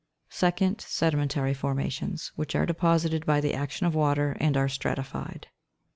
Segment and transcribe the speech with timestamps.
[0.31, 0.81] 2d.
[0.81, 5.49] Sedimentary formations, which are deposited by the action of water, and are stratified.